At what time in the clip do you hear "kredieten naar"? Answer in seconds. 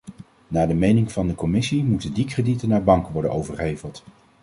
2.25-2.83